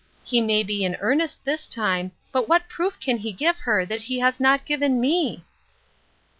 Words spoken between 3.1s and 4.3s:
he give her that he